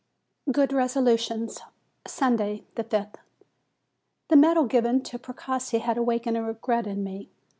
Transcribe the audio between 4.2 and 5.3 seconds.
The medal given to